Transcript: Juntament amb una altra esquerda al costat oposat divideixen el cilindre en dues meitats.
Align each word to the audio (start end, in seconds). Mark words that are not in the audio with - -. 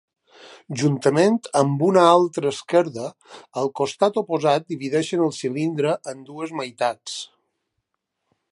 Juntament 0.81 1.35
amb 1.59 1.83
una 1.87 2.05
altra 2.13 2.53
esquerda 2.55 3.05
al 3.63 3.69
costat 3.81 4.17
oposat 4.23 4.65
divideixen 4.75 5.23
el 5.27 5.33
cilindre 5.41 5.93
en 6.15 6.25
dues 6.31 6.57
meitats. 6.63 7.19